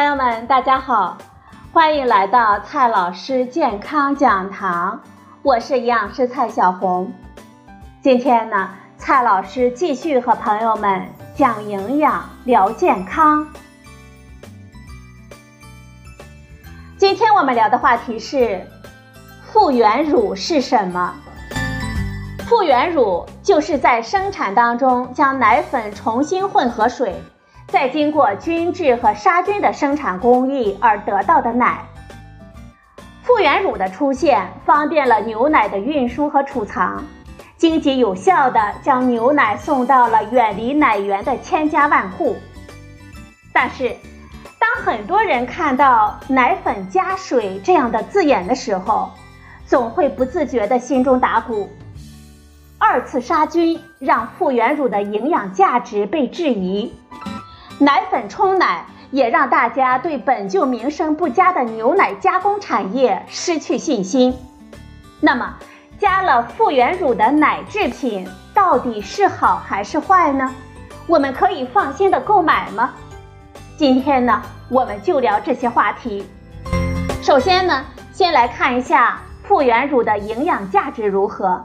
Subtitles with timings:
[0.00, 1.18] 朋友们，大家好，
[1.74, 4.98] 欢迎来到蔡老师健康讲堂，
[5.42, 7.12] 我是营养师蔡小红。
[8.00, 13.46] 今天呢，蔡老师继续和朋友们讲营养、聊健康。
[16.96, 18.66] 今天我们聊的话题是
[19.52, 21.14] 复原乳是什么？
[22.48, 27.22] 复原乳就是在生产当中将奶粉重新混合水。
[27.70, 31.84] 再经过菌质和杀菌的生产工艺而得到的奶，
[33.22, 37.04] 复原乳的出现方便了牛奶的运输和储藏，
[37.56, 42.36] 经济有效地将牛奶送到了远离奶源的千家万户。
[43.52, 43.94] 但是，
[44.58, 49.10] 当很多人看到“奶粉加水”这样的字眼的时候，
[49.64, 51.70] 总会不自觉地心中打鼓。
[52.78, 56.92] 二次杀菌让复原乳的营养价值被质疑。
[57.82, 64.36] 奶粉冲奶也让大家对本就名声不佳的牛奶加工产业失去信心。
[65.18, 65.56] 那么，
[65.98, 70.54] 加了复原乳的奶制品到底是好还是坏呢？
[71.06, 72.90] 我们可以放心的购买吗？
[73.78, 76.28] 今天呢，我们就聊这些话题。
[77.22, 81.64] 首先呢，先来看一下复原乳的营养价值如何。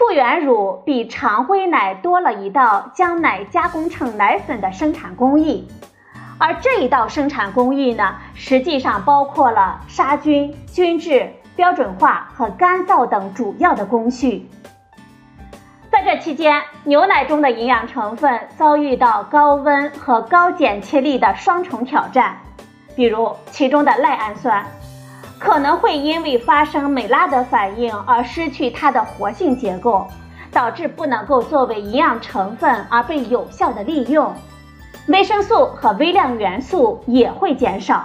[0.00, 5.68] 复原乳比常规奶多了一道将奶加工成奶粉的生产工艺，
[6.38, 14.48] 而这一道生产工艺呢，实际上包括了杀菌、均质、标准化和干燥等主要的工序。
[15.90, 22.38] 在这期间，牛奶中的营养成分遭遇到高温和高剪切力的双重挑战，
[22.96, 24.64] 比如其中的赖氨酸。
[25.40, 30.06] 可能会因为发生美拉德反应而失去它的活性结构，
[30.52, 34.32] 导致不能够作为营养成分而被有效的利用。
[35.08, 38.04] 维生素和微量元素也会减少。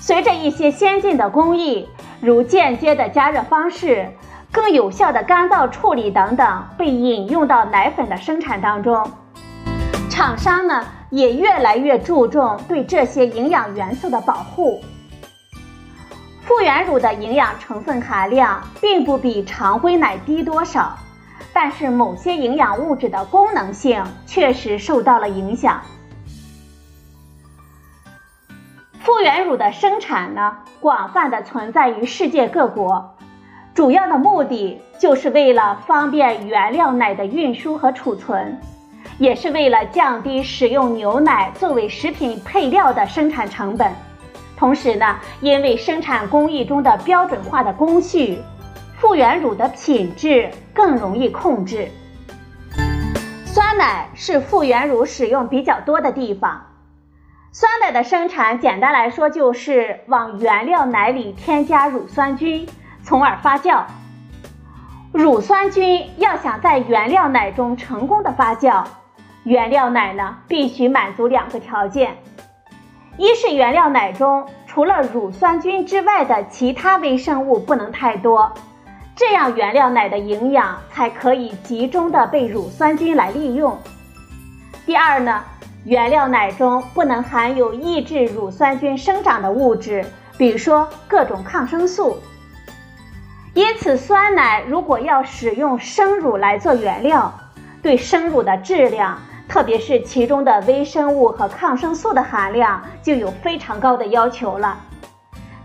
[0.00, 1.86] 随着一些先进的工艺，
[2.22, 4.10] 如间接的加热方式、
[4.50, 9.06] 更有效的干燥处理等等被引用到奶粉的生产当中，
[10.08, 14.80] 厂商呢也越来越注重对这些营养元素的保护。
[16.56, 20.96] 复原乳的营养成分含量并不比常规奶低多少，
[21.52, 25.80] 但是某些营养物质的功能性确实受到了影响。
[29.00, 33.16] 复原乳的生产呢，广泛的存在于世界各国，
[33.74, 38.60] 主要的目的就是为了方便原料奶的运输和储存，
[39.18, 43.92] 也是为了降低使用牛奶作为食品配料的生产成本。
[44.64, 48.38] 同时呢，因为生产工艺中的标准化的工序，
[48.96, 51.90] 复原乳的品质更容易控制。
[53.44, 56.64] 酸奶是复原乳使用比较多的地方。
[57.52, 62.66] 酸奶的生产，简单来说就是往原料奶里添加乳酸菌，
[63.02, 63.82] 从而发酵。
[65.12, 68.82] 乳酸菌要想在原料奶中成功的发酵，
[69.42, 72.16] 原料奶呢必须满足两个条件。
[73.16, 78.52] 一是原料奶中除了乳酸菌之外的其他微生物不能太多，
[79.14, 83.78] 这样原料奶的营养才可以集中的被乳酸菌来利用。
[84.84, 85.44] 第二呢，
[85.84, 90.04] 原料奶中不能含有抑制乳酸菌生长的物质，
[90.36, 92.18] 比如说各种抗生素。
[93.54, 97.32] 因此，酸奶如果要使用生乳来做原料，
[97.80, 99.16] 对生乳的质量。
[99.48, 104.80] 特别是其中的微生物和抗生素的含量就有非常高的要求了。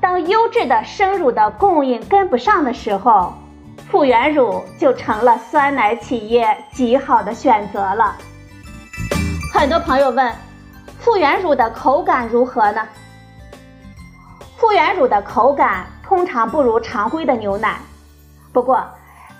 [0.00, 3.34] 当优质的生乳的供应跟不上的时候，
[3.90, 8.14] 复原乳就成了酸奶企业极好的选择了。
[9.52, 10.32] 很多朋友问，
[10.98, 12.86] 复原乳的口感如何呢？
[14.56, 17.78] 复原乳的口感通常不如常规的牛奶，
[18.52, 18.84] 不过，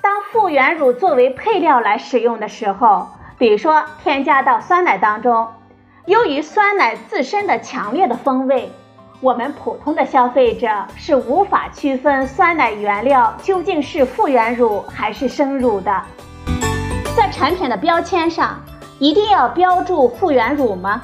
[0.01, 3.09] 当复原乳作为配料来使用的时候，
[3.39, 5.47] 比如说，添加到酸奶当中，
[6.07, 8.69] 由于酸奶自身的强烈的风味，
[9.21, 16.03] 我们普通的消费者是无法区分酸奶原料究竟是复原乳还是生乳的。
[17.17, 18.61] 在产品的标签上，
[18.99, 21.01] 一定要标注复原乳吗？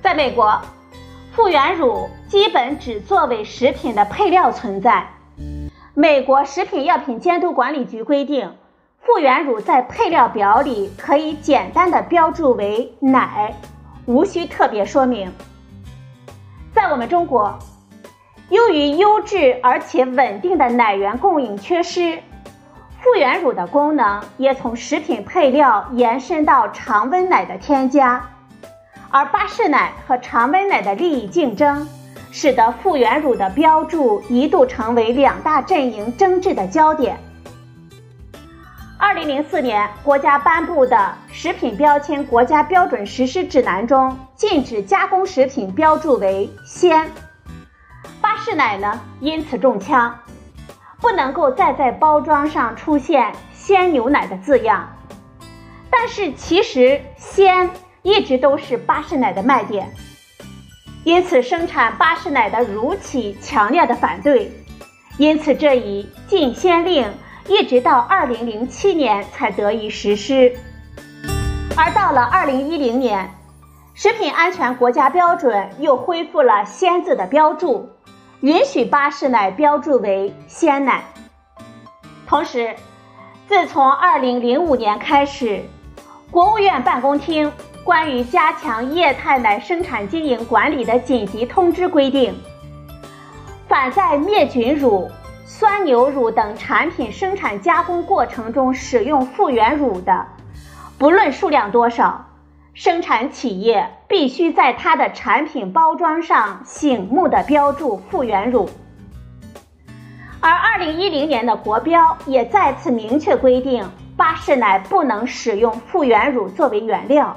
[0.00, 0.60] 在美国，
[1.32, 5.08] 复原乳基本只作为食品的配料存在。
[5.94, 8.52] 美国食品药品监督管理局规定。
[9.08, 13.54] 复原乳在配料表里可以简单的标注为奶，
[14.04, 15.32] 无需特别说明。
[16.74, 17.58] 在我们中国，
[18.50, 22.18] 由于优质而且稳定的奶源供应缺失，
[23.00, 28.22] 复原乳的功能也从食品配料延伸到常温奶的添加，
[29.10, 31.88] 而巴氏奶和常温奶的利益竞争，
[32.30, 37.18] 使得复原乳的标注一度成为两大阵营争执的焦点。
[39.00, 40.96] 二零零四年，国家颁布的
[41.32, 47.08] 《食品标签国家标准实施指南》中，禁止加工食品标注为鲜。
[48.20, 50.18] 巴氏奶呢，因此中枪，
[51.00, 54.88] 不能够再在包装上出现“鲜牛奶”的字样。
[55.88, 57.70] 但是，其实鲜。
[58.02, 59.92] 一直都是巴氏奶的卖点，
[61.04, 64.50] 因此生产巴氏奶的乳企强烈的反对，
[65.18, 67.12] 因此这一禁鲜令
[67.48, 70.54] 一直到二零零七年才得以实施。
[71.76, 73.30] 而到了二零一零年，
[73.94, 77.88] 食品安全国家标准又恢复了“鲜”字的标注，
[78.40, 81.02] 允许巴氏奶标注为鲜奶。
[82.26, 82.74] 同时，
[83.48, 85.62] 自从二零零五年开始，
[86.30, 87.50] 国务院办公厅。
[87.84, 92.38] 关于加强液态奶生产经营管理的紧急通知规定，
[93.66, 95.10] 反在灭菌乳、
[95.50, 100.26] 酸牛乳等产品生产加工过程中使用复原乳的，
[100.98, 102.26] 不论数量多少，
[102.74, 108.68] 生产企业必须在它的产品包装上醒目的标注复原乳。
[110.38, 113.82] 而二零一零年的国标也再次明确规定，
[114.18, 117.34] 巴氏奶不能使用复原乳作为原料。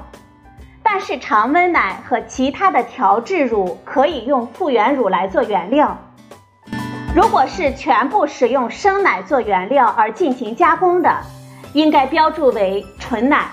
[0.82, 5.96] 但是常温奶和其他的调制乳可以用复原乳来做原料。
[7.14, 11.14] 如果是全部使用生奶做原料而进行加工的，
[11.74, 13.48] 应该标注为纯奶；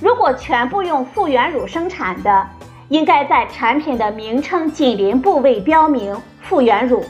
[0.00, 2.46] 如果全部用复原乳生产的，
[2.88, 7.04] 应该在产品的名称紧邻部位标明复原乳。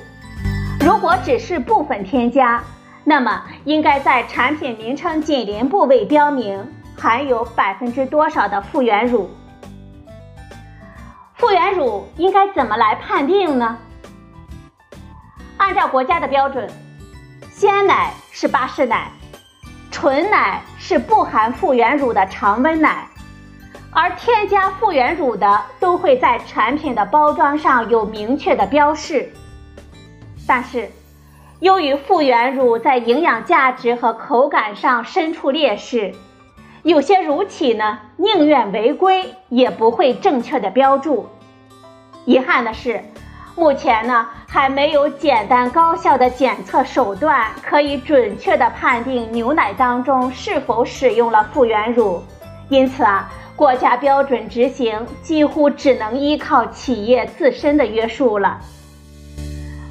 [0.84, 2.60] 如果只是部分添加，
[3.04, 6.66] 那么应该在产品名称紧邻部位标明。
[6.98, 9.30] 含有百分之多少的复原乳？
[11.36, 13.78] 复原乳应该怎么来判定呢？
[15.60, 16.66] 按照国家的标准，
[17.52, 19.10] 鲜奶是巴氏奶，
[19.90, 23.06] 纯奶是不含复原乳的常温奶，
[23.90, 29.30] 而添加复原乳的都会在产品的包装上有明确的标示。
[30.46, 30.90] 但是，
[31.58, 36.14] 由于复原乳在营养价值和口感上身处劣势。
[36.82, 41.28] 有些乳企呢，宁愿违规也不会正确的标注。
[42.24, 43.04] 遗憾的是，
[43.60, 52.24] 目前呢还没有简单高效的检测手段，可以准确的判定牛奶当中是否使用了复原乳。
[52.70, 58.58] 因此啊，国家标准执行几乎只能依靠企业自身的约束了。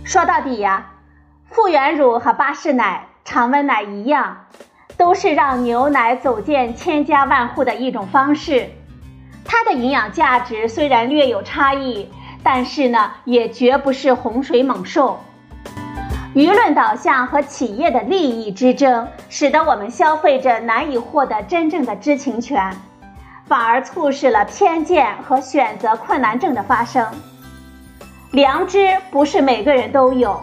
[0.03, 0.87] 说到底呀，
[1.51, 4.35] 复原乳和巴氏奶、常温奶一样。
[4.97, 8.67] 都是让牛奶走进千家万户的一种方式，
[9.45, 12.11] 它的营养价值虽然略有差异，
[12.43, 15.19] 但是呢，也绝不是洪水猛兽。
[16.35, 22.71] 舆论导向和企业的利益之争，使得我们消费者难以获得真正的知情权，
[23.47, 27.05] 反而促使了偏见和选择困难症的发生。
[28.31, 30.39] 良知不是每个人都有。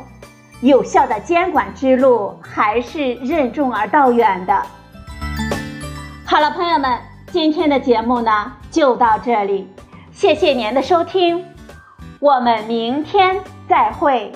[0.62, 4.62] 有效的监管之路还是任重而道远的。
[6.25, 6.99] 好了，朋友们，
[7.30, 9.68] 今天的节目呢就到这里，
[10.12, 11.44] 谢谢您的收听，
[12.20, 14.32] 我们明天再会。